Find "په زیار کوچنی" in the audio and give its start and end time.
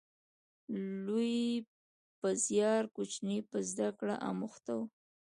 2.19-3.37